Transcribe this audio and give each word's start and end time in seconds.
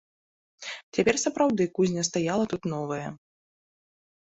Цяпер 0.97 1.15
сапраўды 1.25 1.67
кузня 1.77 2.07
стаяла 2.09 2.45
тут 2.55 2.61
новая. 2.75 3.05